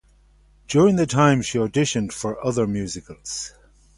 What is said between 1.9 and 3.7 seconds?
for other musicals.